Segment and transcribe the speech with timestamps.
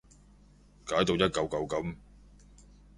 [0.83, 1.95] 解到一舊舊噉